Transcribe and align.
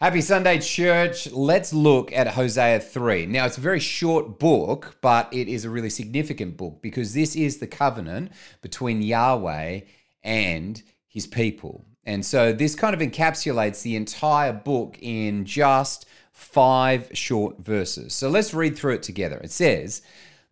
Happy 0.00 0.20
Sunday, 0.20 0.60
church. 0.60 1.28
Let's 1.32 1.72
look 1.72 2.12
at 2.12 2.28
Hosea 2.28 2.78
3. 2.78 3.26
Now, 3.26 3.46
it's 3.46 3.58
a 3.58 3.60
very 3.60 3.80
short 3.80 4.38
book, 4.38 4.96
but 5.00 5.28
it 5.32 5.48
is 5.48 5.64
a 5.64 5.70
really 5.70 5.90
significant 5.90 6.56
book 6.56 6.80
because 6.80 7.14
this 7.14 7.34
is 7.34 7.58
the 7.58 7.66
covenant 7.66 8.30
between 8.62 9.02
Yahweh 9.02 9.80
and 10.22 10.80
his 11.08 11.26
people. 11.26 11.84
And 12.04 12.24
so 12.24 12.52
this 12.52 12.76
kind 12.76 12.94
of 12.94 13.00
encapsulates 13.00 13.82
the 13.82 13.96
entire 13.96 14.52
book 14.52 14.96
in 15.02 15.44
just 15.44 16.06
five 16.30 17.10
short 17.12 17.58
verses. 17.58 18.14
So 18.14 18.28
let's 18.28 18.54
read 18.54 18.78
through 18.78 18.94
it 18.94 19.02
together. 19.02 19.38
It 19.38 19.50
says, 19.50 20.02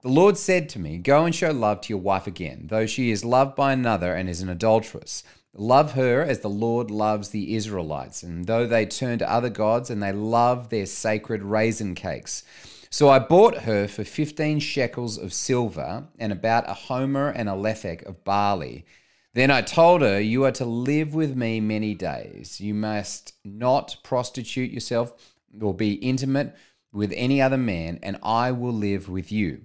The 0.03 0.09
Lord 0.09 0.37
said 0.37 0.69
to 0.71 0.81
me, 0.81 0.99
Go 0.99 1.25
and 1.25 1.33
show 1.33 1.53
love 1.53 1.83
to 1.83 1.91
your 1.91 2.03
wife 2.03 2.27
again, 2.27 2.67
though 2.69 2.87
she 2.87 3.13
is 3.13 3.25
loved 3.25 3.55
by 3.55 3.73
another 3.73 4.13
and 4.13 4.29
is 4.29 4.43
an 4.43 4.49
adulteress. 4.49 5.23
Love 5.59 5.93
her 5.93 6.23
as 6.23 6.41
the 6.41 6.51
Lord 6.51 6.91
loves 6.91 7.31
the 7.31 7.55
Israelites, 7.55 8.23
and 8.23 8.47
though 8.47 8.67
they 8.67 8.85
turn 8.85 9.19
to 9.19 9.31
other 9.31 9.49
gods 9.49 9.89
and 9.89 10.03
they 10.03 10.13
love 10.13 10.69
their 10.69 10.85
sacred 10.85 11.43
raisin 11.43 11.95
cakes. 11.95 12.45
So 12.91 13.09
I 13.09 13.19
bought 13.19 13.63
her 13.63 13.89
for 13.89 14.05
15 14.05 14.61
shekels 14.61 15.19
of 15.19 15.33
silver 15.33 16.09
and 16.19 16.33
about 16.33 16.69
a 16.69 16.75
homer 16.75 17.31
and 17.31 17.49
a 17.49 17.53
lethek 17.53 18.05
of 18.05 18.23
barley. 18.23 18.85
Then 19.33 19.51
I 19.51 19.63
told 19.63 20.03
her, 20.03 20.21
You 20.21 20.45
are 20.45 20.53
to 20.53 20.65
live 20.65 21.15
with 21.15 21.37
me 21.37 21.61
many 21.61 21.95
days. 21.95 22.61
You 22.61 22.75
must 22.75 23.35
not 23.45 23.97
prostitute 24.03 24.71
yourself 24.71 25.13
or 25.61 25.75
be 25.75 25.95
intimate 25.95 26.55
with 26.93 27.13
any 27.17 27.41
other 27.43 27.59
man, 27.59 27.99
and 28.03 28.19
I 28.23 28.53
will 28.53 28.73
live 28.73 29.09
with 29.09 29.33
you. 29.33 29.63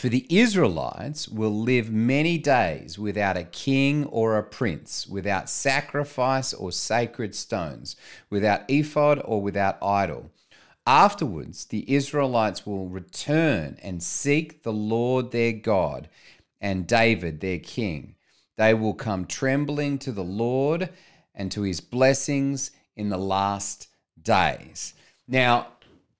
For 0.00 0.08
the 0.08 0.24
Israelites 0.30 1.28
will 1.28 1.60
live 1.60 1.92
many 1.92 2.38
days 2.38 2.98
without 2.98 3.36
a 3.36 3.44
king 3.44 4.06
or 4.06 4.38
a 4.38 4.42
prince, 4.42 5.06
without 5.06 5.50
sacrifice 5.50 6.54
or 6.54 6.72
sacred 6.72 7.34
stones, 7.34 7.96
without 8.30 8.62
ephod 8.66 9.20
or 9.22 9.42
without 9.42 9.76
idol. 9.82 10.30
Afterwards, 10.86 11.66
the 11.66 11.84
Israelites 11.94 12.64
will 12.64 12.88
return 12.88 13.76
and 13.82 14.02
seek 14.02 14.62
the 14.62 14.72
Lord 14.72 15.32
their 15.32 15.52
God 15.52 16.08
and 16.62 16.86
David 16.86 17.40
their 17.40 17.58
king. 17.58 18.14
They 18.56 18.72
will 18.72 18.94
come 18.94 19.26
trembling 19.26 19.98
to 19.98 20.12
the 20.12 20.24
Lord 20.24 20.88
and 21.34 21.52
to 21.52 21.60
his 21.60 21.82
blessings 21.82 22.70
in 22.96 23.10
the 23.10 23.18
last 23.18 23.88
days. 24.22 24.94
Now, 25.28 25.66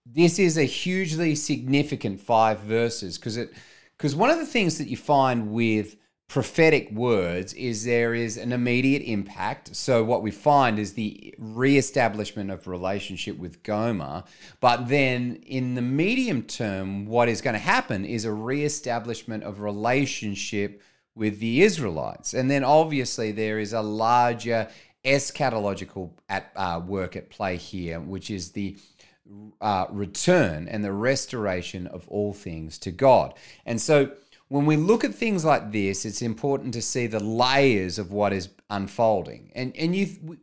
this 0.04 0.38
is 0.38 0.58
a 0.58 0.64
hugely 0.64 1.34
significant 1.34 2.20
five 2.20 2.60
verses 2.60 3.16
because 3.16 3.38
it 3.38 3.54
because 4.00 4.16
one 4.16 4.30
of 4.30 4.38
the 4.38 4.46
things 4.46 4.78
that 4.78 4.88
you 4.88 4.96
find 4.96 5.52
with 5.52 5.96
prophetic 6.26 6.90
words 6.90 7.52
is 7.52 7.84
there 7.84 8.14
is 8.14 8.38
an 8.38 8.50
immediate 8.50 9.02
impact. 9.02 9.76
So 9.76 10.02
what 10.02 10.22
we 10.22 10.30
find 10.30 10.78
is 10.78 10.94
the 10.94 11.34
re-establishment 11.36 12.50
of 12.50 12.66
relationship 12.66 13.36
with 13.36 13.62
Gomer, 13.62 14.24
but 14.58 14.88
then 14.88 15.42
in 15.44 15.74
the 15.74 15.82
medium 15.82 16.44
term, 16.44 17.04
what 17.04 17.28
is 17.28 17.42
going 17.42 17.52
to 17.52 17.60
happen 17.60 18.06
is 18.06 18.24
a 18.24 18.32
re-establishment 18.32 19.44
of 19.44 19.60
relationship 19.60 20.80
with 21.14 21.38
the 21.38 21.60
Israelites, 21.60 22.32
and 22.32 22.50
then 22.50 22.64
obviously 22.64 23.32
there 23.32 23.58
is 23.58 23.74
a 23.74 23.82
larger 23.82 24.66
eschatological 25.04 26.12
at 26.30 26.52
uh, 26.56 26.80
work 26.86 27.16
at 27.16 27.28
play 27.28 27.58
here, 27.58 28.00
which 28.00 28.30
is 28.30 28.52
the 28.52 28.78
uh, 29.60 29.86
return 29.90 30.68
and 30.68 30.84
the 30.84 30.92
restoration 30.92 31.86
of 31.86 32.06
all 32.08 32.32
things 32.32 32.78
to 32.78 32.90
God. 32.90 33.34
And 33.66 33.80
so 33.80 34.12
when 34.48 34.66
we 34.66 34.76
look 34.76 35.04
at 35.04 35.14
things 35.14 35.44
like 35.44 35.70
this, 35.72 36.04
it's 36.04 36.22
important 36.22 36.74
to 36.74 36.82
see 36.82 37.06
the 37.06 37.22
layers 37.22 37.98
of 37.98 38.10
what 38.10 38.32
is 38.32 38.48
unfolding. 38.68 39.52
And 39.54 39.76
and 39.76 39.94
you 39.94 40.38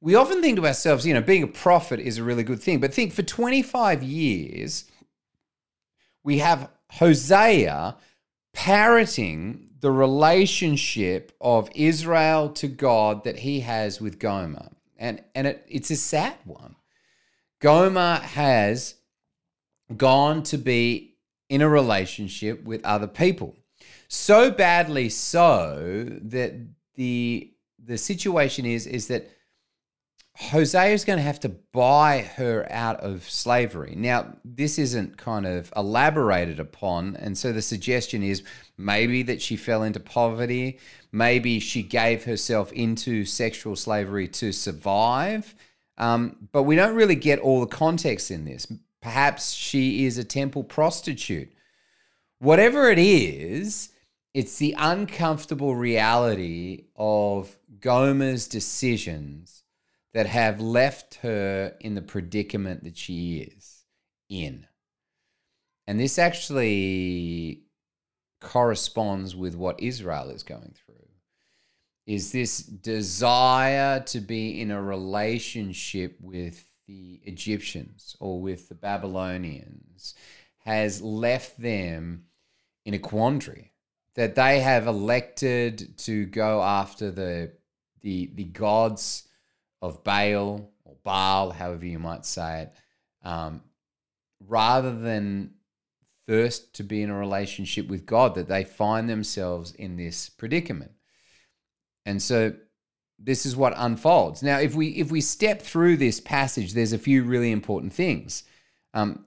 we, 0.00 0.14
often 0.14 0.40
think 0.40 0.56
to 0.56 0.66
ourselves, 0.66 1.06
you 1.06 1.14
know, 1.14 1.20
being 1.20 1.42
a 1.42 1.48
prophet 1.48 1.98
is 1.98 2.18
a 2.18 2.22
really 2.22 2.44
good 2.44 2.62
thing, 2.62 2.78
but 2.78 2.94
think 2.94 3.12
for 3.12 3.22
25 3.22 4.02
years 4.02 4.84
we 6.22 6.38
have 6.38 6.70
Hosea 6.92 7.96
parroting 8.52 9.70
the 9.80 9.90
relationship 9.90 11.32
of 11.40 11.68
Israel 11.74 12.50
to 12.50 12.68
God 12.68 13.24
that 13.24 13.38
he 13.38 13.60
has 13.60 14.00
with 14.00 14.18
Gomer. 14.18 14.70
And 14.98 15.22
and 15.34 15.48
it, 15.48 15.66
it's 15.68 15.90
a 15.90 15.96
sad 15.96 16.36
one 16.44 16.76
Gomer 17.60 18.16
has 18.16 18.96
gone 19.96 20.42
to 20.44 20.58
be 20.58 21.16
in 21.48 21.62
a 21.62 21.68
relationship 21.68 22.64
with 22.64 22.84
other 22.84 23.06
people. 23.06 23.56
So 24.08 24.50
badly 24.50 25.08
so 25.08 26.06
that 26.22 26.54
the 26.94 27.52
the 27.78 27.98
situation 27.98 28.66
is 28.66 28.86
is 28.86 29.08
that 29.08 29.30
Hosea 30.38 30.92
is 30.92 31.04
going 31.06 31.18
to 31.18 31.22
have 31.22 31.40
to 31.40 31.48
buy 31.48 32.20
her 32.36 32.66
out 32.70 33.00
of 33.00 33.28
slavery. 33.28 33.94
Now, 33.96 34.36
this 34.44 34.78
isn't 34.78 35.16
kind 35.16 35.46
of 35.46 35.72
elaborated 35.74 36.60
upon, 36.60 37.16
and 37.16 37.38
so 37.38 37.52
the 37.52 37.62
suggestion 37.62 38.22
is 38.22 38.42
maybe 38.76 39.22
that 39.22 39.40
she 39.40 39.56
fell 39.56 39.82
into 39.82 39.98
poverty, 39.98 40.78
maybe 41.10 41.58
she 41.58 41.82
gave 41.82 42.24
herself 42.24 42.70
into 42.72 43.24
sexual 43.24 43.76
slavery 43.76 44.28
to 44.28 44.52
survive. 44.52 45.54
Um, 45.98 46.48
but 46.52 46.64
we 46.64 46.76
don't 46.76 46.94
really 46.94 47.14
get 47.14 47.38
all 47.38 47.60
the 47.60 47.66
context 47.66 48.30
in 48.30 48.44
this. 48.44 48.66
Perhaps 49.00 49.52
she 49.52 50.04
is 50.04 50.18
a 50.18 50.24
temple 50.24 50.64
prostitute. 50.64 51.52
Whatever 52.38 52.90
it 52.90 52.98
is, 52.98 53.90
it's 54.34 54.58
the 54.58 54.74
uncomfortable 54.76 55.74
reality 55.74 56.84
of 56.96 57.56
Gomer's 57.80 58.46
decisions 58.46 59.62
that 60.12 60.26
have 60.26 60.60
left 60.60 61.16
her 61.16 61.74
in 61.80 61.94
the 61.94 62.02
predicament 62.02 62.84
that 62.84 62.96
she 62.96 63.38
is 63.38 63.84
in. 64.28 64.66
And 65.86 66.00
this 66.00 66.18
actually 66.18 67.62
corresponds 68.40 69.34
with 69.34 69.54
what 69.54 69.80
Israel 69.80 70.30
is 70.30 70.42
going 70.42 70.74
through 70.74 70.85
is 72.06 72.30
this 72.30 72.58
desire 72.58 74.00
to 74.00 74.20
be 74.20 74.60
in 74.60 74.70
a 74.70 74.80
relationship 74.80 76.16
with 76.20 76.64
the 76.86 77.20
Egyptians 77.24 78.16
or 78.20 78.40
with 78.40 78.68
the 78.68 78.74
Babylonians 78.74 80.14
has 80.64 81.02
left 81.02 81.60
them 81.60 82.24
in 82.84 82.94
a 82.94 82.98
quandary 82.98 83.72
that 84.14 84.34
they 84.34 84.60
have 84.60 84.86
elected 84.86 85.98
to 85.98 86.26
go 86.26 86.62
after 86.62 87.10
the 87.10 87.52
the 88.02 88.30
the 88.34 88.44
gods 88.44 89.28
of 89.82 90.02
Baal 90.04 90.70
or 90.84 90.96
Baal, 91.04 91.50
however 91.50 91.84
you 91.84 91.98
might 91.98 92.24
say 92.24 92.62
it, 92.62 92.72
um, 93.22 93.62
rather 94.40 94.96
than 94.96 95.54
thirst 96.26 96.74
to 96.74 96.82
be 96.82 97.02
in 97.02 97.10
a 97.10 97.18
relationship 97.18 97.88
with 97.88 98.06
God, 98.06 98.34
that 98.34 98.48
they 98.48 98.64
find 98.64 99.08
themselves 99.08 99.72
in 99.72 99.96
this 99.96 100.28
predicament. 100.28 100.92
And 102.06 102.22
so 102.22 102.54
this 103.18 103.44
is 103.44 103.56
what 103.56 103.74
unfolds. 103.76 104.42
Now, 104.42 104.58
if 104.58 104.74
we 104.74 104.88
if 104.88 105.10
we 105.10 105.20
step 105.20 105.60
through 105.60 105.96
this 105.98 106.20
passage, 106.20 106.72
there's 106.72 106.92
a 106.92 106.98
few 106.98 107.24
really 107.24 107.50
important 107.50 107.92
things. 107.92 108.44
Um, 108.94 109.26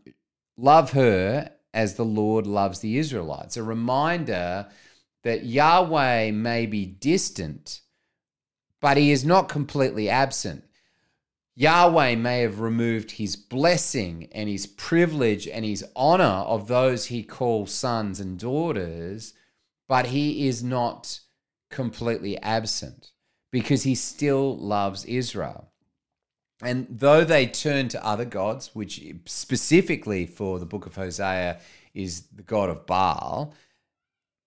love 0.58 0.94
her 0.94 1.52
as 1.74 1.96
the 1.96 2.06
Lord 2.06 2.48
loves 2.48 2.80
the 2.80 2.98
Israelites. 2.98 3.58
A 3.58 3.64
reminder 3.64 4.68
that 5.24 5.46
Yahweh 5.46 6.32
may 6.32 6.66
be 6.66 6.86
distant, 6.86 7.82
but 8.80 8.98
he 8.98 9.12
is 9.12 9.26
not 9.26 9.50
completely 9.50 10.10
absent. 10.10 10.64
Yahweh 11.56 12.16
may 12.16 12.40
have 12.40 12.62
removed 12.62 13.12
his 13.12 13.36
blessing 13.36 14.30
and 14.32 14.48
his 14.48 14.66
privilege 14.66 15.46
and 15.46 15.66
his 15.66 15.84
honor 15.94 16.24
of 16.24 16.70
those 16.70 17.08
he 17.08 17.22
calls 17.22 17.74
sons 17.74 18.22
and 18.22 18.40
daughters, 18.40 19.34
but 19.88 20.08
he 20.08 20.48
is 20.48 20.64
not 20.64 21.20
completely 21.70 22.38
absent 22.40 23.12
because 23.52 23.84
he 23.84 23.96
still 23.96 24.58
loves 24.58 25.06
Israel. 25.06 25.70
And 26.62 26.88
though 26.90 27.24
they 27.24 27.48
turn 27.48 27.88
to 27.90 28.06
other 28.06 28.26
gods, 28.26 28.76
which 28.76 29.02
specifically 29.26 30.26
for 30.26 30.60
the 30.60 30.66
book 30.66 30.86
of 30.86 30.96
Hosea 30.96 31.60
is 31.94 32.24
the 32.36 32.44
god 32.44 32.70
of 32.70 32.86
Baal, 32.86 33.54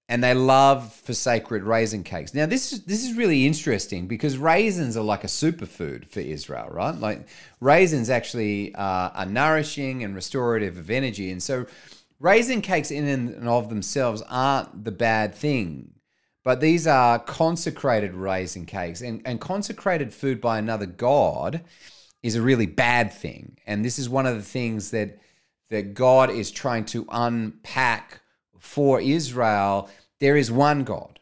and 0.08 0.22
they 0.22 0.34
love 0.34 0.92
for 0.92 1.14
sacred 1.14 1.62
raisin 1.62 2.02
cakes. 2.04 2.34
Now, 2.34 2.44
this 2.44 2.70
is 2.72 2.84
this 2.84 3.02
is 3.02 3.16
really 3.16 3.46
interesting 3.46 4.06
because 4.06 4.36
raisins 4.36 4.94
are 4.94 5.02
like 5.02 5.24
a 5.24 5.28
superfood 5.28 6.06
for 6.06 6.20
Israel, 6.20 6.68
right? 6.70 6.94
Like 6.94 7.28
raisins 7.60 8.10
actually 8.10 8.74
uh, 8.74 9.08
are 9.14 9.26
nourishing 9.26 10.04
and 10.04 10.14
restorative 10.14 10.76
of 10.76 10.90
energy, 10.90 11.30
and 11.30 11.42
so 11.42 11.64
raisin 12.20 12.60
cakes 12.60 12.90
in 12.90 13.06
and 13.06 13.48
of 13.48 13.70
themselves 13.70 14.22
aren't 14.28 14.84
the 14.84 14.92
bad 14.92 15.34
thing. 15.34 15.94
But 16.44 16.60
these 16.60 16.86
are 16.86 17.18
consecrated 17.18 18.14
raisin 18.14 18.66
cakes, 18.66 19.00
and, 19.00 19.22
and 19.24 19.40
consecrated 19.40 20.12
food 20.12 20.40
by 20.40 20.58
another 20.58 20.86
god 20.86 21.62
is 22.22 22.34
a 22.34 22.42
really 22.42 22.66
bad 22.66 23.12
thing. 23.12 23.58
And 23.66 23.84
this 23.84 23.98
is 23.98 24.08
one 24.08 24.26
of 24.26 24.36
the 24.36 24.42
things 24.42 24.90
that 24.90 25.18
that 25.70 25.94
God 25.94 26.30
is 26.30 26.50
trying 26.50 26.84
to 26.86 27.06
unpack 27.10 28.20
for 28.58 29.00
Israel. 29.00 29.88
There 30.20 30.36
is 30.36 30.52
one 30.52 30.84
God, 30.84 31.18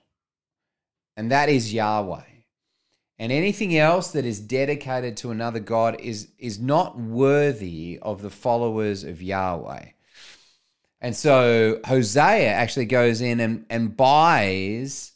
and 1.16 1.30
that 1.30 1.48
is 1.48 1.72
Yahweh. 1.72 2.22
And 3.20 3.30
anything 3.30 3.76
else 3.76 4.12
that 4.12 4.24
is 4.24 4.40
dedicated 4.40 5.16
to 5.18 5.30
another 5.30 5.60
God 5.60 6.00
is, 6.00 6.28
is 6.38 6.58
not 6.58 6.98
worthy 6.98 7.98
of 8.00 8.22
the 8.22 8.30
followers 8.30 9.04
of 9.04 9.20
Yahweh. 9.20 9.90
And 11.02 11.14
so 11.14 11.80
Hosea 11.84 12.48
actually 12.48 12.86
goes 12.86 13.20
in 13.20 13.40
and, 13.40 13.66
and 13.68 13.94
buys 13.94 15.09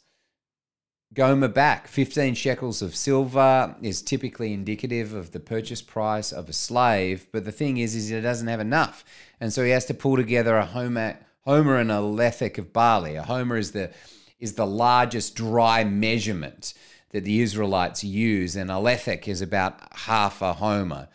Gomer 1.15 1.47
back. 1.47 1.87
15 1.87 2.35
shekels 2.35 2.81
of 2.81 2.93
silver 2.93 3.73
is 3.81 4.01
typically 4.01 4.51
indicative 4.53 5.13
of 5.13 5.31
the 5.31 5.39
purchase 5.39 5.81
price 5.81 6.33
of 6.33 6.49
a 6.49 6.53
slave. 6.53 7.27
But 7.31 7.45
the 7.45 7.53
thing 7.53 7.77
is, 7.77 7.95
is 7.95 8.09
he 8.09 8.19
doesn't 8.19 8.49
have 8.49 8.59
enough. 8.59 9.05
And 9.39 9.53
so 9.53 9.63
he 9.63 9.71
has 9.71 9.85
to 9.85 9.93
pull 9.93 10.17
together 10.17 10.57
a 10.57 10.65
homer, 10.65 11.17
and 11.45 11.91
a 11.91 11.95
lethek 11.95 12.57
of 12.57 12.73
barley. 12.73 13.15
A 13.15 13.23
homer 13.23 13.55
is 13.55 13.71
the, 13.71 13.91
is 14.39 14.53
the 14.53 14.67
largest 14.67 15.35
dry 15.35 15.85
measurement 15.85 16.73
that 17.11 17.23
the 17.23 17.41
Israelites 17.41 18.03
use, 18.03 18.57
and 18.57 18.69
a 18.69 18.73
lethek 18.73 19.25
is 19.29 19.41
about 19.41 19.79
half 19.93 20.41
a 20.41 20.53
homer. 20.53 21.07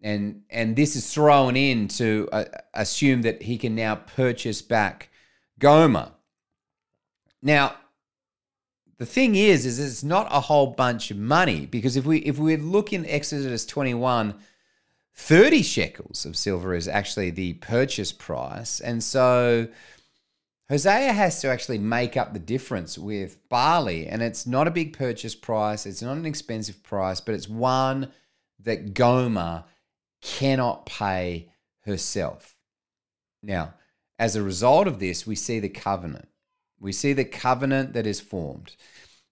And, 0.00 0.42
and 0.48 0.76
this 0.76 0.94
is 0.94 1.12
thrown 1.12 1.56
in 1.56 1.88
to 1.88 2.28
uh, 2.30 2.44
assume 2.72 3.22
that 3.22 3.42
he 3.42 3.58
can 3.58 3.74
now 3.74 3.96
purchase 3.96 4.62
back 4.62 5.08
Gomer. 5.58 6.12
Now, 7.42 7.74
the 9.00 9.06
thing 9.06 9.34
is, 9.34 9.64
is 9.64 9.78
it's 9.78 10.04
not 10.04 10.28
a 10.30 10.40
whole 10.40 10.66
bunch 10.66 11.10
of 11.10 11.16
money 11.16 11.64
because 11.64 11.96
if 11.96 12.04
we 12.04 12.18
if 12.18 12.36
we 12.36 12.58
look 12.58 12.92
in 12.92 13.06
Exodus 13.06 13.64
21, 13.64 14.34
30 15.14 15.62
shekels 15.62 16.26
of 16.26 16.36
silver 16.36 16.74
is 16.74 16.86
actually 16.86 17.30
the 17.30 17.54
purchase 17.54 18.12
price. 18.12 18.78
And 18.78 19.02
so 19.02 19.68
Hosea 20.68 21.14
has 21.14 21.40
to 21.40 21.48
actually 21.48 21.78
make 21.78 22.18
up 22.18 22.34
the 22.34 22.38
difference 22.38 22.98
with 22.98 23.48
barley, 23.48 24.06
and 24.06 24.20
it's 24.20 24.46
not 24.46 24.68
a 24.68 24.70
big 24.70 24.92
purchase 24.92 25.34
price. 25.34 25.86
It's 25.86 26.02
not 26.02 26.18
an 26.18 26.26
expensive 26.26 26.82
price, 26.82 27.22
but 27.22 27.34
it's 27.34 27.48
one 27.48 28.12
that 28.62 28.92
Gomer 28.92 29.64
cannot 30.20 30.84
pay 30.84 31.48
herself. 31.86 32.54
Now, 33.42 33.72
as 34.18 34.36
a 34.36 34.42
result 34.42 34.86
of 34.86 34.98
this, 34.98 35.26
we 35.26 35.36
see 35.36 35.58
the 35.58 35.70
covenant. 35.70 36.28
We 36.80 36.92
see 36.92 37.12
the 37.12 37.24
covenant 37.24 37.92
that 37.92 38.06
is 38.06 38.20
formed. 38.20 38.74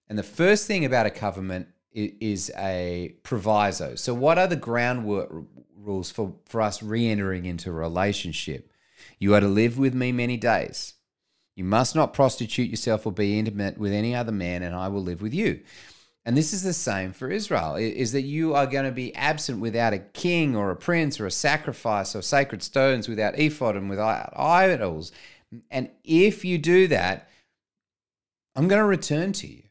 And 0.07 0.17
the 0.17 0.23
first 0.23 0.67
thing 0.67 0.85
about 0.85 1.05
a 1.05 1.11
covenant 1.11 1.67
is 1.91 2.51
a 2.57 3.15
proviso. 3.23 3.95
So, 3.95 4.13
what 4.13 4.37
are 4.37 4.47
the 4.47 4.55
groundwork 4.55 5.29
rules 5.75 6.11
for, 6.11 6.35
for 6.45 6.61
us 6.61 6.83
re 6.83 7.07
entering 7.07 7.45
into 7.45 7.69
a 7.69 7.73
relationship? 7.73 8.71
You 9.17 9.33
are 9.33 9.39
to 9.39 9.47
live 9.47 9.77
with 9.77 9.93
me 9.93 10.11
many 10.11 10.37
days. 10.37 10.93
You 11.55 11.63
must 11.63 11.95
not 11.95 12.13
prostitute 12.13 12.69
yourself 12.69 13.05
or 13.05 13.11
be 13.11 13.37
intimate 13.37 13.77
with 13.77 13.91
any 13.91 14.15
other 14.15 14.31
man, 14.31 14.63
and 14.63 14.75
I 14.75 14.87
will 14.87 15.03
live 15.03 15.21
with 15.21 15.33
you. 15.33 15.59
And 16.25 16.37
this 16.37 16.53
is 16.53 16.63
the 16.63 16.73
same 16.73 17.11
for 17.11 17.31
Israel 17.31 17.75
is 17.75 18.11
that 18.11 18.21
you 18.21 18.53
are 18.53 18.67
going 18.67 18.85
to 18.85 18.91
be 18.91 19.15
absent 19.15 19.59
without 19.59 19.93
a 19.93 19.99
king 19.99 20.55
or 20.55 20.69
a 20.69 20.75
prince 20.75 21.19
or 21.19 21.25
a 21.25 21.31
sacrifice 21.31 22.15
or 22.15 22.21
sacred 22.21 22.61
stones, 22.61 23.09
without 23.09 23.39
ephod 23.39 23.75
and 23.75 23.89
without 23.89 24.31
idols. 24.35 25.11
And 25.71 25.89
if 26.03 26.45
you 26.45 26.57
do 26.57 26.87
that, 26.87 27.28
I'm 28.59 28.67
going 28.67 28.81
to 28.81 28.85
return 28.85 29.31
to 29.31 29.47
you. 29.47 29.63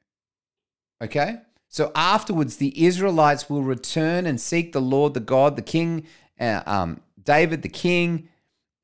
Okay? 1.04 1.36
So 1.68 1.92
afterwards, 1.94 2.56
the 2.56 2.86
Israelites 2.86 3.50
will 3.50 3.62
return 3.62 4.24
and 4.24 4.40
seek 4.40 4.72
the 4.72 4.80
Lord, 4.80 5.12
the 5.12 5.20
God, 5.20 5.56
the 5.56 5.62
King, 5.62 6.06
uh, 6.40 6.62
um, 6.64 7.02
David, 7.22 7.60
the 7.60 7.68
King, 7.68 8.30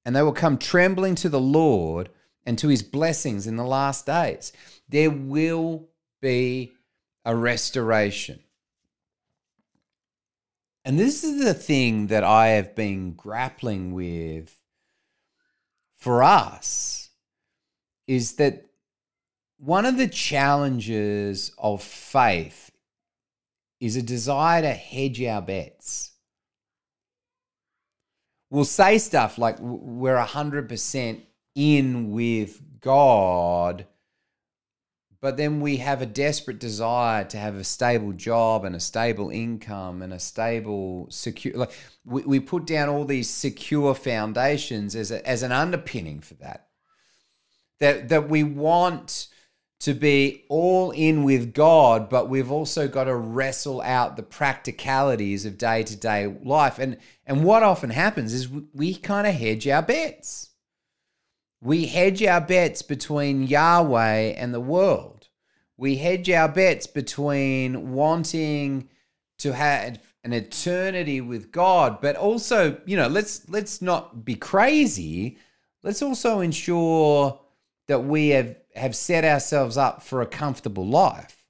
and 0.05 0.15
they 0.15 0.23
will 0.23 0.33
come 0.33 0.59
trembling 0.59 1.15
to 1.15 1.31
the 1.31 1.41
Lord 1.41 2.11
and 2.45 2.59
to 2.59 2.69
his 2.69 2.83
blessings 2.83 3.47
in 3.47 3.57
the 3.57 3.65
last 3.65 4.05
days. 4.05 4.53
There 4.91 5.11
will 5.11 5.89
be 6.21 6.75
a 7.25 7.35
restoration. 7.35 8.41
And 10.85 10.99
this 10.99 11.25
is 11.25 11.43
the 11.43 11.55
thing 11.55 12.09
that 12.09 12.25
I 12.25 12.49
have 12.49 12.75
been 12.75 13.13
grappling 13.13 13.95
with 13.95 14.55
for 15.97 16.23
us 16.23 17.09
is 18.07 18.35
that 18.35 18.67
one 19.65 19.87
of 19.87 19.97
the 19.97 20.09
challenges 20.09 21.51
of 21.57 21.83
faith 21.83 22.71
is 23.81 23.97
a 23.97 24.03
desire 24.03 24.61
to 24.61 24.73
hedge 24.73 25.23
our 25.23 25.41
bets. 25.41 26.13
We'll 28.51 28.67
say 28.67 28.99
stuff 28.99 29.39
like 29.39 29.59
we're 29.59 30.23
100% 30.23 31.23
in 31.55 32.13
with 32.13 32.61
God, 32.81 33.87
but 35.23 35.39
then 35.39 35.63
we 35.63 35.79
have 35.79 36.03
a 36.03 36.07
desperate 36.07 36.61
desire 36.61 37.25
to 37.25 37.39
have 37.39 37.57
a 37.57 37.65
stable 37.65 38.13
job 38.13 38.67
and 38.67 38.77
a 38.77 38.81
stable 38.81 39.31
income 39.31 40.03
and 40.03 40.13
a 40.13 40.19
stable 40.19 41.07
secure 41.09 41.55
like 41.55 41.73
we, 42.05 42.23
we 42.25 42.39
put 42.39 42.67
down 42.67 42.91
all 42.91 43.07
these 43.07 43.31
secure 43.31 43.95
foundations 43.95 44.95
as 44.95 45.11
a, 45.11 45.27
as 45.27 45.43
an 45.43 45.53
underpinning 45.53 46.21
for 46.21 46.35
that 46.35 46.69
that 47.81 48.11
that 48.11 48.29
we 48.29 48.43
want 48.43 49.29
to 49.85 49.95
be 49.95 50.45
all 50.49 50.91
in 50.91 51.25
with 51.25 51.55
God 51.55 52.09
but 52.09 52.29
we've 52.29 52.51
also 52.51 52.89
got 52.89 53.05
to 53.05 53.15
wrestle 53.15 53.81
out 53.83 54.17
the 54.17 54.23
practicalities 54.23 55.47
of 55.47 55.59
day-to-day 55.59 56.35
life 56.43 56.79
and 56.79 56.99
and 57.27 57.45
what 57.45 57.63
often 57.63 57.91
happens 57.91 58.33
is 58.33 58.49
we, 58.49 58.65
we 58.73 58.95
kind 58.95 59.27
of 59.27 59.35
hedge 59.35 59.67
our 59.69 59.83
bets 59.83 60.51
we 61.65 61.87
hedge 61.87 62.23
our 62.23 62.43
bets 62.43 62.83
between 62.83 63.45
Yahweh 63.45 64.35
and 64.37 64.53
the 64.53 64.61
world. 64.61 65.29
We 65.79 65.97
hedge 65.97 66.29
our 66.29 66.49
bets 66.49 66.87
between 66.87 67.95
wanting 67.95 68.91
to 69.39 69.55
have 69.55 69.99
an 70.25 70.35
eternity 70.35 71.23
with 71.23 71.51
God, 71.51 72.03
but 72.03 72.17
also, 72.17 72.79
you 72.85 72.99
know, 72.99 73.09
let's 73.09 73.49
let's 73.49 73.81
not 73.81 74.27
be 74.27 74.35
crazy. 74.35 75.39
Let's 75.83 76.03
also 76.03 76.41
ensure 76.41 77.41
that 77.89 78.01
we 78.01 78.29
have 78.29 78.57
have 78.75 78.97
set 78.97 79.25
ourselves 79.25 79.77
up 79.77 80.03
for 80.03 80.21
a 80.21 80.27
comfortable 80.27 80.87
life. 80.87 81.45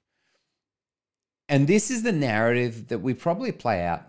And 1.47 1.67
this 1.67 1.91
is 1.91 2.03
the 2.03 2.11
narrative 2.11 2.87
that 2.87 2.99
we 2.99 3.13
probably 3.13 3.51
play 3.51 3.83
out 3.83 4.03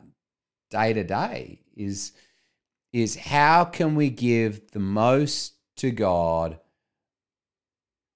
day 0.70 0.92
to 0.92 1.04
day 1.04 1.60
is 1.76 2.12
is 2.92 3.16
how 3.16 3.64
can 3.64 3.94
we 3.94 4.08
give 4.08 4.70
the 4.70 4.78
most 4.78 5.54
to 5.76 5.90
God, 5.90 6.58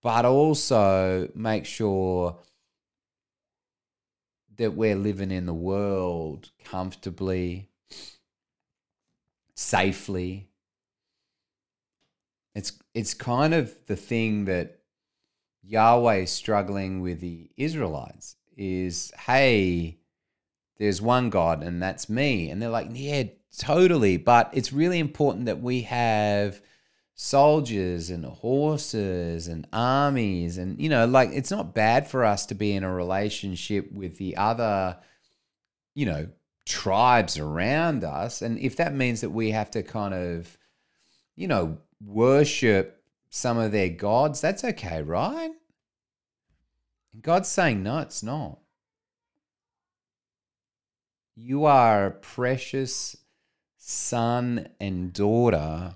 but 0.03 0.25
also 0.25 1.29
make 1.35 1.67
sure 1.67 2.39
that 4.57 4.75
we're 4.75 4.97
living 4.97 5.31
in 5.31 5.45
the 5.47 5.55
world 5.55 6.51
comfortably, 6.65 7.69
safely. 9.55 10.49
It's 12.55 12.73
it's 12.95 13.15
kind 13.15 13.53
of 13.53 13.75
the 13.87 13.97
thing 13.97 14.47
that 14.47 14.80
Yahweh 15.63 16.25
struggling 16.25 17.01
with 17.01 17.21
the 17.21 17.51
Israelites 17.57 18.37
is 18.57 19.13
hey, 19.27 19.99
there's 20.79 21.03
one 21.03 21.31
God 21.31 21.63
and 21.63 21.83
that's 21.83 22.09
me. 22.09 22.51
And 22.51 22.61
they're 22.61 22.71
like, 22.71 22.89
yeah, 22.93 23.25
totally. 23.57 24.17
But 24.17 24.51
it's 24.53 24.73
really 24.73 24.99
important 24.99 25.47
that 25.47 25.61
we 25.61 25.83
have 25.83 26.61
soldiers 27.15 28.09
and 28.09 28.25
horses 28.25 29.47
and 29.47 29.67
armies 29.75 30.57
and 30.57 30.81
you 30.81 30.89
know 30.89 31.07
like 31.07 31.29
it's 31.35 31.51
not 31.51 31.75
bad 31.75 32.09
for 32.09 32.25
us 32.25 32.47
to 32.47 32.55
be 32.55 32.73
in 32.73 32.83
a 32.83 32.91
relationship 32.91 33.93
with 33.93 34.17
the 34.17 34.35
other 34.39 34.97
you 35.95 36.07
know 36.07 36.27
tribes 36.65 37.37
around 37.37 38.05
us 38.05 38.41
and 38.41 38.59
if 38.59 38.77
that 38.77 38.95
means 38.95 39.21
that 39.21 39.29
we 39.29 39.51
have 39.51 39.71
to 39.71 39.83
kind 39.83 40.15
of 40.15 40.57
you 41.37 41.47
know 41.47 41.77
worship 42.03 43.00
some 43.31 43.57
of 43.57 43.73
their 43.73 43.89
gods 43.89 44.41
that's 44.41 44.65
okay 44.65 45.01
right 45.03 45.53
and 47.13 47.23
god's 47.23 47.49
saying 47.49 47.83
no 47.83 47.99
it's 47.99 48.23
not 48.23 48.59
you 51.35 51.65
are 51.65 52.07
a 52.07 52.11
precious 52.11 53.17
son 53.79 54.69
and 54.79 55.13
daughter 55.13 55.95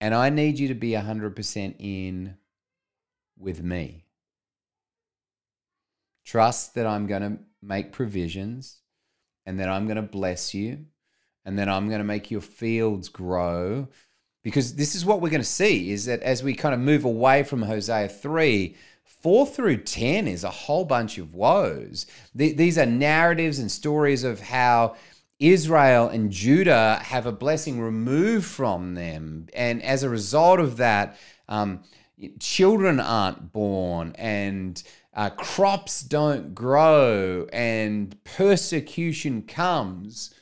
and 0.00 0.14
I 0.14 0.30
need 0.30 0.58
you 0.58 0.68
to 0.68 0.74
be 0.74 0.90
100% 0.90 1.74
in 1.78 2.36
with 3.38 3.62
me. 3.62 4.04
Trust 6.24 6.74
that 6.74 6.86
I'm 6.86 7.06
going 7.06 7.22
to 7.22 7.38
make 7.62 7.92
provisions 7.92 8.80
and 9.44 9.58
that 9.60 9.68
I'm 9.68 9.86
going 9.86 9.96
to 9.96 10.02
bless 10.02 10.52
you 10.52 10.86
and 11.44 11.58
that 11.58 11.68
I'm 11.68 11.88
going 11.88 12.00
to 12.00 12.04
make 12.04 12.30
your 12.30 12.40
fields 12.40 13.08
grow. 13.08 13.88
Because 14.46 14.76
this 14.76 14.94
is 14.94 15.04
what 15.04 15.20
we're 15.20 15.30
going 15.30 15.42
to 15.42 15.44
see 15.44 15.90
is 15.90 16.04
that 16.04 16.22
as 16.22 16.40
we 16.40 16.54
kind 16.54 16.72
of 16.72 16.78
move 16.78 17.04
away 17.04 17.42
from 17.42 17.62
Hosea 17.62 18.08
3, 18.08 18.76
4 19.02 19.44
through 19.44 19.78
10 19.78 20.28
is 20.28 20.44
a 20.44 20.50
whole 20.50 20.84
bunch 20.84 21.18
of 21.18 21.34
woes. 21.34 22.06
These 22.32 22.78
are 22.78 22.86
narratives 22.86 23.58
and 23.58 23.68
stories 23.68 24.22
of 24.22 24.38
how 24.38 24.94
Israel 25.40 26.06
and 26.06 26.30
Judah 26.30 27.00
have 27.02 27.26
a 27.26 27.32
blessing 27.32 27.80
removed 27.80 28.46
from 28.46 28.94
them. 28.94 29.48
And 29.52 29.82
as 29.82 30.04
a 30.04 30.08
result 30.08 30.60
of 30.60 30.76
that, 30.76 31.18
um, 31.48 31.82
children 32.38 33.00
aren't 33.00 33.52
born 33.52 34.14
and 34.16 34.80
uh, 35.12 35.30
crops 35.30 36.02
don't 36.02 36.54
grow 36.54 37.48
and 37.52 38.16
persecution 38.22 39.42
comes, 39.42 40.32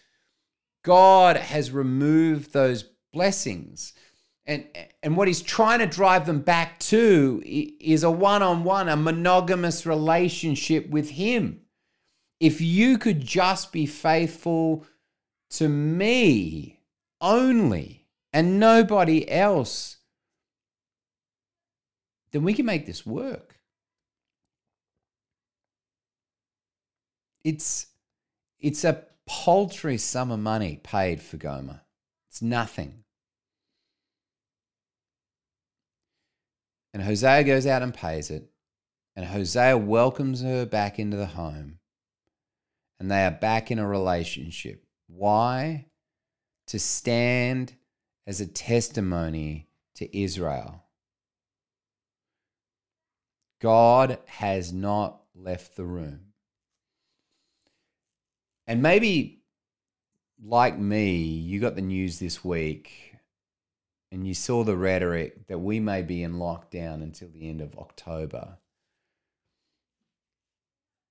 God 0.83 1.39
has 1.39 1.71
removed 1.71 2.53
those 2.53 2.85
blessings. 3.15 3.95
And, 4.45 4.67
and 5.03 5.17
what 5.17 5.27
he's 5.27 5.41
trying 5.41 5.79
to 5.79 5.87
drive 5.87 6.27
them 6.27 6.41
back 6.41 6.79
to 6.81 7.43
is 7.47 8.03
a 8.03 8.11
one 8.11 8.43
on 8.43 8.63
one, 8.63 8.91
a 8.91 8.97
monogamous 8.97 9.87
relationship 9.87 10.91
with 10.91 11.11
him. 11.11 11.61
If 12.41 12.61
you 12.61 12.99
could 12.99 13.25
just 13.25 13.73
be 13.73 13.87
faithful 13.87 14.85
to 15.51 15.69
me 15.69 16.81
only 17.23 18.07
and 18.35 18.61
nobody 18.61 19.31
else, 19.31 19.97
then 22.33 22.43
we 22.43 22.53
can 22.53 22.67
make 22.67 22.85
this 22.85 23.07
work. 23.07 23.61
It's 27.45 27.87
it's 28.59 28.83
a 28.83 29.05
paltry 29.27 29.99
sum 29.99 30.31
of 30.31 30.41
money 30.41 30.81
paid 30.83 31.23
for 31.23 31.37
Gomer. 31.37 31.83
It's 32.29 32.43
nothing. 32.43 33.04
And 36.95 37.03
Hosea 37.03 37.43
goes 37.43 37.67
out 37.67 37.83
and 37.83 37.93
pays 37.93 38.31
it. 38.31 38.49
And 39.17 39.27
Hosea 39.27 39.77
welcomes 39.77 40.43
her 40.43 40.65
back 40.65 41.01
into 41.01 41.17
the 41.17 41.27
home. 41.27 41.81
And 43.01 43.11
they 43.11 43.27
are 43.27 43.33
back 43.33 43.73
in 43.73 43.81
a 43.81 43.87
relationship. 43.87 44.85
Why? 45.09 45.87
To 46.69 46.79
stand 46.79 47.75
as 48.29 48.41
a 48.41 48.47
testimony 48.47 49.67
to 49.97 50.19
Israel. 50.19 50.85
God 53.61 54.19
has 54.27 54.73
not 54.73 55.21
left 55.35 55.77
the 55.77 55.85
room. 55.85 56.21
And 58.69 58.83
maybe, 58.83 59.43
like 60.43 60.79
me, 60.79 61.17
you 61.23 61.61
got 61.61 61.75
the 61.75 61.83
news 61.83 62.21
this 62.21 62.45
week 62.45 63.14
and 64.11 64.27
you 64.27 64.35
saw 64.35 64.65
the 64.65 64.77
rhetoric 64.77 65.47
that 65.49 65.59
we 65.59 65.81
may 65.81 66.03
be 66.03 66.23
in 66.23 66.35
lockdown 66.35 67.03
until 67.03 67.29
the 67.29 67.49
end 67.49 67.61
of 67.61 67.77
October. 67.79 68.59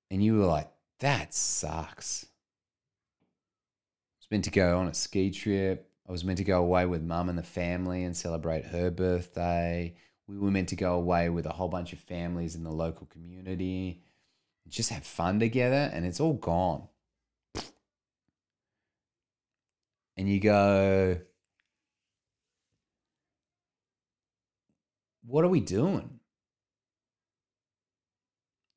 And 0.09 0.23
you 0.23 0.37
were 0.37 0.45
like, 0.45 0.69
that 0.99 1.33
sucks. 1.33 2.25
I 2.25 4.19
was 4.21 4.27
meant 4.31 4.43
to 4.45 4.51
go 4.51 4.79
on 4.79 4.87
a 4.87 4.93
ski 4.93 5.31
trip. 5.31 5.89
I 6.07 6.11
was 6.11 6.23
meant 6.23 6.37
to 6.37 6.43
go 6.43 6.59
away 6.59 6.85
with 6.85 7.01
mum 7.01 7.29
and 7.29 7.37
the 7.37 7.43
family 7.43 8.03
and 8.03 8.15
celebrate 8.15 8.65
her 8.65 8.91
birthday. 8.91 9.95
We 10.27 10.37
were 10.37 10.51
meant 10.51 10.69
to 10.69 10.75
go 10.75 10.93
away 10.95 11.29
with 11.29 11.45
a 11.45 11.53
whole 11.53 11.69
bunch 11.69 11.93
of 11.93 11.99
families 11.99 12.55
in 12.55 12.63
the 12.63 12.71
local 12.71 13.07
community, 13.07 14.03
just 14.69 14.91
have 14.91 15.03
fun 15.03 15.39
together, 15.39 15.89
and 15.93 16.05
it's 16.05 16.19
all 16.19 16.33
gone. 16.33 16.87
and 20.17 20.29
you 20.29 20.39
go, 20.39 21.19
what 25.25 25.43
are 25.43 25.49
we 25.49 25.59
doing? 25.59 26.19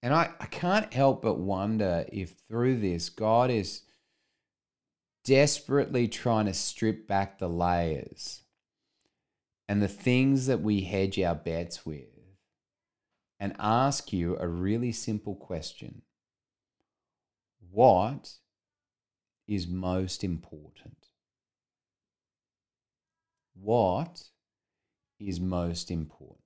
And 0.02 0.14
I, 0.14 0.30
I 0.38 0.46
can't 0.46 0.92
help 0.92 1.22
but 1.22 1.38
wonder 1.38 2.04
if 2.12 2.34
through 2.48 2.80
this, 2.80 3.08
God 3.08 3.50
is 3.50 3.82
desperately 5.24 6.06
trying 6.06 6.46
to 6.46 6.54
strip 6.54 7.08
back 7.08 7.38
the 7.38 7.48
layers 7.48 8.42
and 9.68 9.82
the 9.82 9.88
things 9.88 10.46
that 10.46 10.60
we 10.60 10.82
hedge 10.82 11.18
our 11.18 11.34
bets 11.34 11.84
with 11.84 12.04
and 13.40 13.56
ask 13.58 14.12
you 14.12 14.36
a 14.38 14.46
really 14.46 14.92
simple 14.92 15.34
question 15.34 16.02
What 17.70 18.34
is 19.48 19.66
most 19.66 20.22
important? 20.22 20.96
what 23.60 24.22
is 25.18 25.40
most 25.40 25.90
important? 25.90 26.40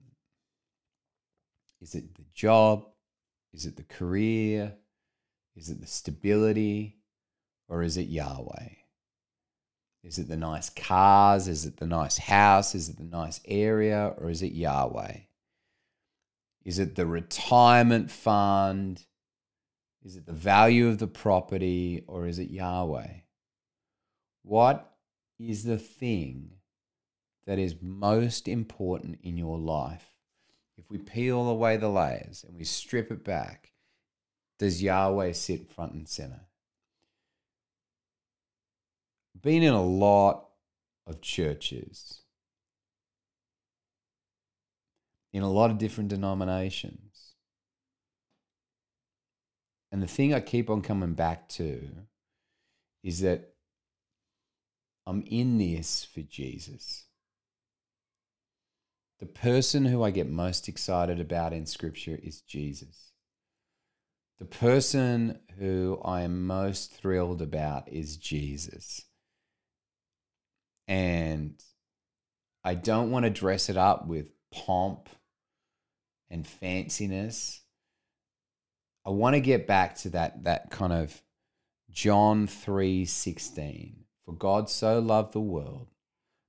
Is 1.80 1.94
it 1.94 2.14
the 2.14 2.24
job? 2.34 2.86
Is 3.52 3.66
it 3.66 3.76
the 3.76 3.82
career? 3.82 4.74
Is 5.56 5.70
it 5.70 5.80
the 5.80 5.86
stability? 5.86 6.98
Or 7.68 7.82
is 7.82 7.96
it 7.96 8.08
Yahweh? 8.08 8.68
Is 10.02 10.18
it 10.18 10.28
the 10.28 10.36
nice 10.36 10.70
cars? 10.70 11.48
Is 11.48 11.66
it 11.66 11.76
the 11.76 11.86
nice 11.86 12.18
house? 12.18 12.74
Is 12.74 12.88
it 12.88 12.96
the 12.96 13.04
nice 13.04 13.40
area? 13.46 14.14
Or 14.18 14.30
is 14.30 14.42
it 14.42 14.52
Yahweh? 14.52 15.18
Is 16.64 16.78
it 16.78 16.96
the 16.96 17.06
retirement 17.06 18.10
fund? 18.10 19.04
Is 20.02 20.16
it 20.16 20.26
the 20.26 20.32
value 20.32 20.88
of 20.88 20.98
the 20.98 21.06
property? 21.06 22.04
Or 22.06 22.26
is 22.26 22.38
it 22.38 22.50
Yahweh? 22.50 23.20
What 24.42 24.94
is 25.38 25.64
the 25.64 25.78
thing 25.78 26.59
that 27.46 27.58
is 27.58 27.76
most 27.80 28.48
important 28.48 29.18
in 29.22 29.36
your 29.36 29.58
life, 29.58 30.06
if 30.76 30.90
we 30.90 30.98
peel 30.98 31.48
away 31.48 31.76
the 31.76 31.88
layers 31.88 32.44
and 32.46 32.56
we 32.56 32.64
strip 32.64 33.10
it 33.10 33.24
back, 33.24 33.72
does 34.58 34.82
Yahweh 34.82 35.32
sit 35.32 35.70
front 35.72 35.92
and 35.92 36.08
center? 36.08 36.42
Been 39.40 39.62
in 39.62 39.72
a 39.72 39.82
lot 39.82 40.48
of 41.06 41.20
churches, 41.20 42.22
in 45.32 45.42
a 45.42 45.50
lot 45.50 45.70
of 45.70 45.78
different 45.78 46.10
denominations. 46.10 47.34
And 49.92 50.02
the 50.02 50.06
thing 50.06 50.34
I 50.34 50.40
keep 50.40 50.70
on 50.70 50.82
coming 50.82 51.14
back 51.14 51.48
to 51.50 51.88
is 53.02 53.20
that 53.20 53.54
I'm 55.06 55.22
in 55.26 55.58
this 55.58 56.04
for 56.04 56.20
Jesus. 56.20 57.06
The 59.20 59.26
person 59.26 59.84
who 59.84 60.02
I 60.02 60.10
get 60.10 60.30
most 60.30 60.66
excited 60.66 61.20
about 61.20 61.52
in 61.52 61.66
Scripture 61.66 62.18
is 62.22 62.40
Jesus. 62.40 63.12
The 64.38 64.46
person 64.46 65.40
who 65.58 66.00
I 66.02 66.22
am 66.22 66.46
most 66.46 66.94
thrilled 66.94 67.42
about 67.42 67.92
is 67.92 68.16
Jesus. 68.16 69.02
And 70.88 71.62
I 72.64 72.74
don't 72.74 73.10
want 73.10 73.26
to 73.26 73.30
dress 73.30 73.68
it 73.68 73.76
up 73.76 74.06
with 74.06 74.32
pomp 74.50 75.10
and 76.30 76.46
fanciness. 76.46 77.60
I 79.04 79.10
want 79.10 79.34
to 79.34 79.40
get 79.40 79.66
back 79.66 79.96
to 79.96 80.08
that, 80.10 80.44
that 80.44 80.70
kind 80.70 80.94
of 80.94 81.22
John 81.90 82.46
3 82.46 83.04
16. 83.04 84.04
For 84.24 84.32
God 84.32 84.70
so 84.70 84.98
loved 84.98 85.34
the 85.34 85.40
world 85.40 85.88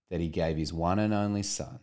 that 0.10 0.22
he 0.22 0.30
gave 0.30 0.56
his 0.56 0.72
one 0.72 1.00
and 1.00 1.14
only 1.14 1.44
Son 1.44 1.82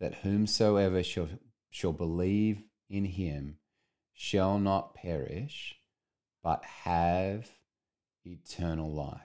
that 0.00 0.16
whomsoever 0.16 1.02
shall, 1.02 1.28
shall 1.70 1.92
believe 1.92 2.62
in 2.88 3.04
him 3.04 3.56
shall 4.14 4.58
not 4.58 4.94
perish, 4.94 5.74
but 6.42 6.64
have 6.64 7.50
eternal 8.24 8.92
life. 8.92 9.20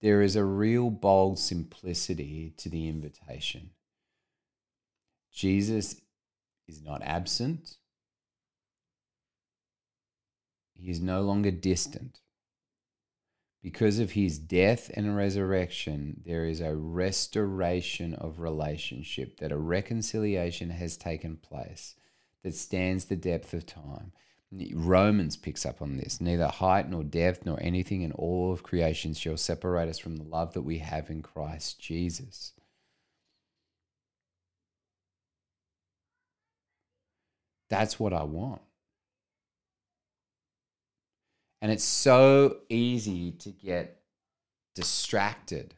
There 0.00 0.22
is 0.22 0.36
a 0.36 0.44
real 0.44 0.90
bold 0.90 1.38
simplicity 1.38 2.54
to 2.58 2.68
the 2.68 2.88
invitation. 2.88 3.70
Jesus 5.32 6.00
is 6.68 6.82
not 6.82 7.02
absent. 7.02 7.76
He 10.74 10.90
is 10.90 11.00
no 11.00 11.22
longer 11.22 11.50
distant. 11.50 12.20
Because 13.70 13.98
of 13.98 14.12
his 14.12 14.38
death 14.38 14.90
and 14.94 15.14
resurrection, 15.14 16.22
there 16.24 16.46
is 16.46 16.62
a 16.62 16.74
restoration 16.74 18.14
of 18.14 18.40
relationship, 18.40 19.40
that 19.40 19.52
a 19.52 19.58
reconciliation 19.58 20.70
has 20.70 20.96
taken 20.96 21.36
place 21.36 21.94
that 22.42 22.54
stands 22.54 23.04
the 23.04 23.14
depth 23.14 23.52
of 23.52 23.66
time. 23.66 24.12
Romans 24.72 25.36
picks 25.36 25.66
up 25.66 25.82
on 25.82 25.98
this. 25.98 26.18
Neither 26.18 26.46
height 26.46 26.88
nor 26.88 27.04
depth 27.04 27.44
nor 27.44 27.62
anything 27.62 28.00
in 28.00 28.12
all 28.12 28.54
of 28.54 28.62
creation 28.62 29.12
shall 29.12 29.36
separate 29.36 29.90
us 29.90 29.98
from 29.98 30.16
the 30.16 30.24
love 30.24 30.54
that 30.54 30.62
we 30.62 30.78
have 30.78 31.10
in 31.10 31.20
Christ 31.20 31.78
Jesus. 31.78 32.54
That's 37.68 38.00
what 38.00 38.14
I 38.14 38.22
want. 38.22 38.62
And 41.60 41.72
it's 41.72 41.84
so 41.84 42.58
easy 42.68 43.32
to 43.32 43.50
get 43.50 44.00
distracted. 44.74 45.74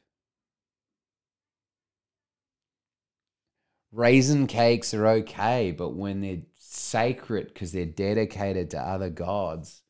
Raisin 3.93 4.47
cakes 4.47 4.95
are 4.95 5.07
okay, 5.07 5.73
but 5.73 5.91
when 5.91 6.21
they're 6.21 6.43
sacred 6.57 7.49
because 7.49 7.73
they're 7.73 7.87
dedicated 7.87 8.71
to 8.71 8.79
other 8.79 9.11
gods, 9.11 9.83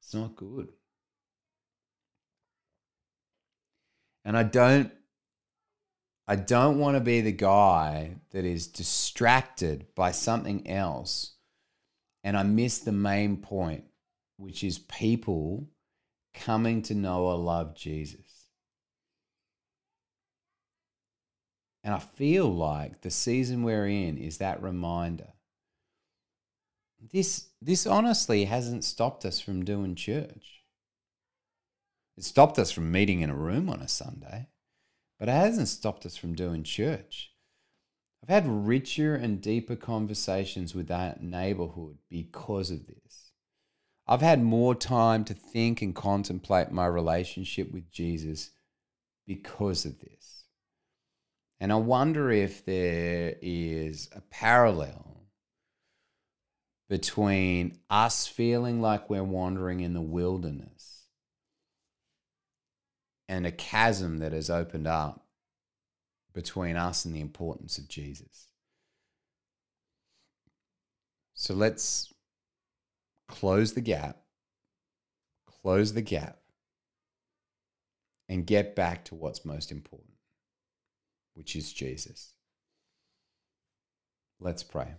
it's 0.00 0.14
not 0.14 0.36
good. 0.36 0.68
And 4.24 4.36
I 4.36 4.42
don't 4.42 4.92
I 6.28 6.36
don't 6.36 6.78
want 6.78 6.96
to 6.96 7.00
be 7.00 7.22
the 7.22 7.32
guy 7.32 8.18
that 8.30 8.44
is 8.44 8.68
distracted 8.68 9.86
by 9.96 10.12
something 10.12 10.68
else 10.68 11.32
and 12.22 12.36
I 12.36 12.44
miss 12.44 12.78
the 12.78 12.92
main 12.92 13.38
point, 13.38 13.84
which 14.40 14.64
is 14.64 14.78
people 14.78 15.68
coming 16.32 16.80
to 16.82 16.94
know 16.94 17.24
or 17.24 17.36
love 17.36 17.76
Jesus. 17.76 18.46
And 21.84 21.94
I 21.94 21.98
feel 21.98 22.52
like 22.52 23.02
the 23.02 23.10
season 23.10 23.62
we're 23.62 23.86
in 23.86 24.16
is 24.18 24.38
that 24.38 24.62
reminder. 24.62 25.32
This, 27.12 27.48
this 27.60 27.86
honestly 27.86 28.44
hasn't 28.44 28.84
stopped 28.84 29.24
us 29.24 29.40
from 29.40 29.64
doing 29.64 29.94
church. 29.94 30.62
It 32.16 32.24
stopped 32.24 32.58
us 32.58 32.70
from 32.70 32.92
meeting 32.92 33.20
in 33.20 33.30
a 33.30 33.36
room 33.36 33.70
on 33.70 33.80
a 33.80 33.88
Sunday, 33.88 34.48
but 35.18 35.28
it 35.28 35.32
hasn't 35.32 35.68
stopped 35.68 36.04
us 36.04 36.16
from 36.16 36.34
doing 36.34 36.62
church. 36.64 37.32
I've 38.22 38.28
had 38.28 38.46
richer 38.46 39.14
and 39.14 39.40
deeper 39.40 39.76
conversations 39.76 40.74
with 40.74 40.88
that 40.88 41.22
neighborhood 41.22 41.98
because 42.10 42.70
of 42.70 42.86
this. 42.86 43.29
I've 44.10 44.22
had 44.22 44.42
more 44.42 44.74
time 44.74 45.24
to 45.26 45.34
think 45.34 45.82
and 45.82 45.94
contemplate 45.94 46.72
my 46.72 46.86
relationship 46.86 47.70
with 47.70 47.92
Jesus 47.92 48.50
because 49.24 49.84
of 49.84 50.00
this. 50.00 50.46
And 51.60 51.72
I 51.72 51.76
wonder 51.76 52.28
if 52.28 52.64
there 52.64 53.36
is 53.40 54.10
a 54.12 54.20
parallel 54.22 55.28
between 56.88 57.78
us 57.88 58.26
feeling 58.26 58.80
like 58.80 59.08
we're 59.08 59.22
wandering 59.22 59.78
in 59.78 59.94
the 59.94 60.00
wilderness 60.00 61.04
and 63.28 63.46
a 63.46 63.52
chasm 63.52 64.18
that 64.18 64.32
has 64.32 64.50
opened 64.50 64.88
up 64.88 65.24
between 66.34 66.76
us 66.76 67.04
and 67.04 67.14
the 67.14 67.20
importance 67.20 67.78
of 67.78 67.86
Jesus. 67.86 68.48
So 71.34 71.54
let's 71.54 72.09
close 73.30 73.72
the 73.72 73.80
gap, 73.80 74.18
close 75.46 75.92
the 75.94 76.02
gap, 76.02 76.38
and 78.28 78.46
get 78.46 78.76
back 78.76 79.04
to 79.06 79.14
what's 79.14 79.44
most 79.44 79.72
important, 79.72 80.14
which 81.34 81.56
is 81.56 81.72
Jesus. 81.72 82.34
Let's 84.38 84.62
pray. 84.62 84.94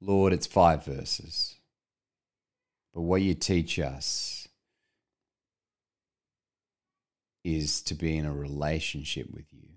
Lord, 0.00 0.32
it's 0.32 0.46
five 0.46 0.84
verses, 0.84 1.56
but 2.92 3.02
what 3.02 3.22
you 3.22 3.34
teach 3.34 3.78
us 3.78 4.48
is 7.44 7.82
to 7.82 7.94
be 7.94 8.16
in 8.16 8.24
a 8.24 8.32
relationship 8.32 9.28
with 9.32 9.52
you. 9.52 9.68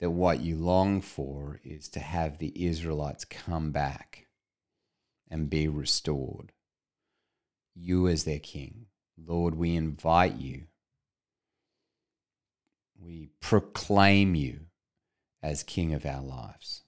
That 0.00 0.10
what 0.10 0.40
you 0.40 0.56
long 0.56 1.02
for 1.02 1.60
is 1.62 1.88
to 1.90 2.00
have 2.00 2.38
the 2.38 2.52
Israelites 2.66 3.24
come 3.24 3.70
back 3.70 4.26
and 5.30 5.50
be 5.50 5.68
restored. 5.68 6.52
You 7.74 8.08
as 8.08 8.24
their 8.24 8.38
king. 8.38 8.86
Lord, 9.22 9.54
we 9.54 9.76
invite 9.76 10.36
you. 10.36 10.64
We 12.98 13.28
proclaim 13.40 14.34
you 14.34 14.60
as 15.42 15.62
king 15.62 15.92
of 15.94 16.04
our 16.04 16.22
lives. 16.22 16.82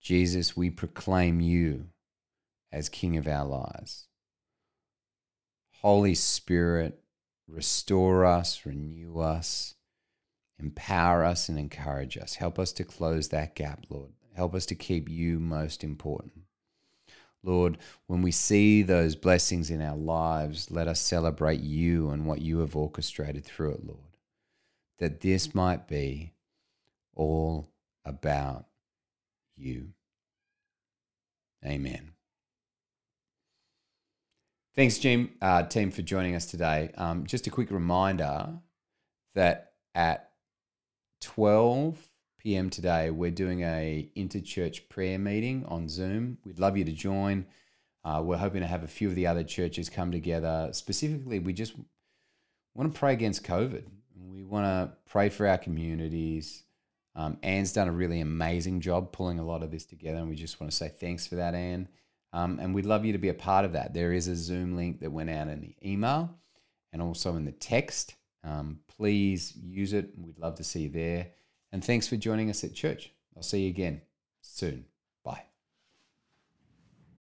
Jesus, 0.00 0.56
we 0.56 0.70
proclaim 0.70 1.40
you 1.40 1.88
as 2.72 2.88
king 2.88 3.16
of 3.16 3.26
our 3.26 3.44
lives. 3.44 4.06
Holy 5.82 6.14
Spirit, 6.14 7.00
restore 7.46 8.24
us, 8.24 8.64
renew 8.64 9.20
us, 9.20 9.74
empower 10.58 11.24
us, 11.24 11.48
and 11.48 11.58
encourage 11.58 12.16
us. 12.16 12.34
Help 12.34 12.58
us 12.58 12.72
to 12.72 12.84
close 12.84 13.28
that 13.28 13.54
gap, 13.54 13.86
Lord. 13.88 14.10
Help 14.34 14.54
us 14.54 14.66
to 14.66 14.74
keep 14.74 15.08
you 15.08 15.38
most 15.38 15.82
important. 15.82 16.44
Lord, 17.42 17.78
when 18.06 18.22
we 18.22 18.32
see 18.32 18.82
those 18.82 19.14
blessings 19.14 19.70
in 19.70 19.80
our 19.80 19.96
lives, 19.96 20.70
let 20.70 20.88
us 20.88 21.00
celebrate 21.00 21.60
you 21.60 22.10
and 22.10 22.26
what 22.26 22.40
you 22.40 22.58
have 22.58 22.76
orchestrated 22.76 23.44
through 23.44 23.72
it, 23.72 23.86
Lord. 23.86 24.16
That 24.98 25.20
this 25.20 25.54
might 25.54 25.86
be 25.86 26.32
all 27.14 27.68
about 28.04 28.66
you. 29.56 29.88
Amen. 31.64 32.12
Thanks, 34.74 34.98
Jim, 34.98 35.30
uh, 35.42 35.64
team, 35.64 35.90
for 35.90 36.02
joining 36.02 36.36
us 36.36 36.46
today. 36.46 36.90
Um, 36.96 37.26
just 37.26 37.46
a 37.48 37.50
quick 37.50 37.70
reminder 37.70 38.60
that 39.34 39.72
at 39.94 40.27
12 41.20 42.10
p.m. 42.38 42.70
today, 42.70 43.10
we're 43.10 43.30
doing 43.30 43.62
a 43.62 44.10
interchurch 44.16 44.88
prayer 44.88 45.18
meeting 45.18 45.64
on 45.66 45.88
Zoom. 45.88 46.38
We'd 46.44 46.58
love 46.58 46.76
you 46.76 46.84
to 46.84 46.92
join. 46.92 47.46
Uh, 48.04 48.22
we're 48.24 48.36
hoping 48.36 48.60
to 48.60 48.66
have 48.66 48.84
a 48.84 48.88
few 48.88 49.08
of 49.08 49.14
the 49.14 49.26
other 49.26 49.42
churches 49.42 49.90
come 49.90 50.12
together. 50.12 50.70
Specifically, 50.72 51.38
we 51.38 51.52
just 51.52 51.74
want 52.74 52.92
to 52.92 52.98
pray 52.98 53.12
against 53.12 53.44
COVID. 53.44 53.84
We 54.30 54.44
want 54.44 54.66
to 54.66 54.96
pray 55.10 55.28
for 55.28 55.46
our 55.46 55.58
communities. 55.58 56.62
Um, 57.14 57.36
Anne's 57.42 57.72
done 57.72 57.88
a 57.88 57.92
really 57.92 58.20
amazing 58.20 58.80
job 58.80 59.10
pulling 59.12 59.40
a 59.40 59.44
lot 59.44 59.62
of 59.62 59.70
this 59.70 59.84
together, 59.84 60.18
and 60.18 60.28
we 60.28 60.36
just 60.36 60.60
want 60.60 60.70
to 60.70 60.76
say 60.76 60.88
thanks 60.88 61.26
for 61.26 61.34
that, 61.34 61.54
Anne. 61.54 61.88
Um, 62.32 62.58
and 62.60 62.74
we'd 62.74 62.86
love 62.86 63.04
you 63.04 63.12
to 63.12 63.18
be 63.18 63.30
a 63.30 63.34
part 63.34 63.64
of 63.64 63.72
that. 63.72 63.94
There 63.94 64.12
is 64.12 64.28
a 64.28 64.36
Zoom 64.36 64.76
link 64.76 65.00
that 65.00 65.10
went 65.10 65.30
out 65.30 65.48
in 65.48 65.60
the 65.60 65.74
email 65.84 66.30
and 66.92 67.02
also 67.02 67.36
in 67.36 67.44
the 67.44 67.52
text. 67.52 68.14
Um, 68.44 68.80
please 68.88 69.54
use 69.56 69.92
it. 69.92 70.10
We'd 70.16 70.38
love 70.38 70.56
to 70.56 70.64
see 70.64 70.82
you 70.82 70.88
there. 70.90 71.28
And 71.72 71.84
thanks 71.84 72.08
for 72.08 72.16
joining 72.16 72.50
us 72.50 72.64
at 72.64 72.74
church. 72.74 73.12
I'll 73.36 73.42
see 73.42 73.62
you 73.62 73.68
again 73.68 74.02
soon. 74.40 74.84